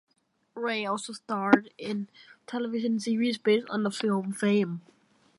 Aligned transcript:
Ray 0.55 0.83
also 0.83 1.13
starred 1.13 1.69
in 1.77 2.07
television 2.47 2.99
series 2.99 3.37
based 3.37 3.69
on 3.69 3.83
the 3.83 3.91
film, 3.91 4.33
"Fame". 4.33 4.81